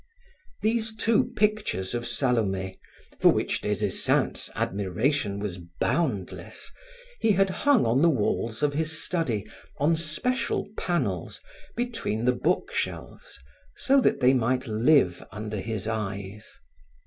These 0.63 0.95
two 0.95 1.25
pictures 1.35 1.93
of 1.93 2.07
Salome, 2.07 2.75
for 3.19 3.29
which 3.31 3.61
Des 3.61 3.85
Esseintes' 3.85 4.49
admiration 4.55 5.37
was 5.39 5.59
boundless, 5.79 6.71
he 7.19 7.33
had 7.33 7.51
hung 7.51 7.85
on 7.85 8.01
the 8.01 8.09
walls 8.09 8.63
of 8.63 8.73
his 8.73 8.99
study 8.99 9.45
on 9.77 9.95
special 9.95 10.67
panels 10.75 11.39
between 11.75 12.25
the 12.25 12.33
bookshelves, 12.33 13.37
so 13.75 14.01
that 14.01 14.21
they 14.21 14.33
might 14.33 14.65
live 14.65 15.23
under 15.31 15.57
his 15.57 15.87
eyes. 15.87 16.51